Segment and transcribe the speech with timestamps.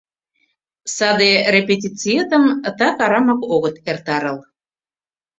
[0.95, 2.43] Саде репетициетым
[2.79, 4.37] так арамак огыт эртарыл...